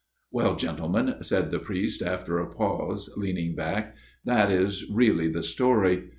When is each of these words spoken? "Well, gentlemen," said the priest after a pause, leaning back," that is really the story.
"Well, 0.31 0.55
gentlemen," 0.55 1.17
said 1.21 1.51
the 1.51 1.59
priest 1.59 2.01
after 2.01 2.39
a 2.39 2.49
pause, 2.51 3.07
leaning 3.17 3.53
back," 3.53 3.95
that 4.25 4.49
is 4.51 4.89
really 4.89 5.27
the 5.29 5.43
story. 5.43 6.05